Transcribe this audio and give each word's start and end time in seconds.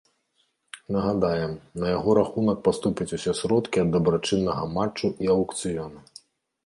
Нагадаем, 0.95 1.51
на 1.83 1.91
яго 1.91 2.15
рахунак 2.19 2.63
паступяць 2.69 3.09
усе 3.17 3.35
сродкі 3.43 3.77
ад 3.85 3.93
дабрачыннага 3.97 4.63
матчу 4.75 5.07
і 5.27 5.33
аўкцыёну. 5.35 5.99